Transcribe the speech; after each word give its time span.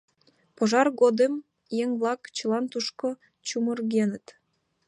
Пожар 0.55 0.87
годым 1.01 1.33
еҥ-влак 1.83 2.21
чылан 2.35 2.65
тушко 2.71 3.07
чумыргеныт. 3.47 4.25